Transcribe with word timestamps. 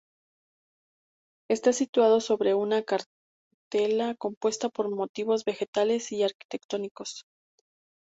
Está 1.47 1.73
situado 1.73 2.21
sobre 2.21 2.55
una 2.55 2.81
cartela 2.81 4.15
compuesta 4.15 4.69
por 4.69 4.89
motivos 4.89 5.45
vegetales 5.45 6.11
y 6.11 6.23
arquitectónicos. 6.23 7.27